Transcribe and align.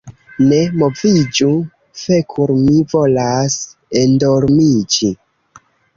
Ne 0.51 0.59
moviĝu 0.83 1.49
fekul' 2.05 2.55
mi 2.63 2.79
volas 2.95 3.59
endormiĝi 4.03 5.13